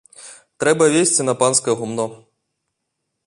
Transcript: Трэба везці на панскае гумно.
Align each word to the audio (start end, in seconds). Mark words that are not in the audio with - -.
Трэба 0.63 0.87
везці 0.95 1.27
на 1.27 1.33
панскае 1.43 1.75
гумно. 1.81 2.05